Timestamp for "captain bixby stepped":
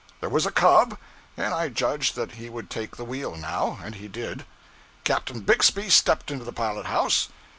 5.03-6.31